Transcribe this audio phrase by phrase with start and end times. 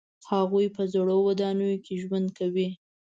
[0.31, 2.67] هغوی په زړو ودانیو کې ژوند کوي.